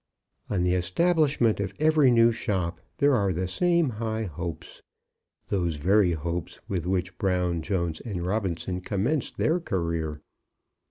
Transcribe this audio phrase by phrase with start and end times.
[0.49, 4.81] On the establishment of every new shop there are the same high hopes,
[5.49, 10.23] those very hopes with which Brown, Jones, and Robinson commenced their career.